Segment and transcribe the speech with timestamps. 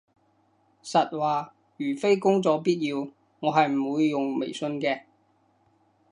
[0.83, 3.07] 實話，如非工作必要，
[3.39, 5.03] 我係唔會用微信嘅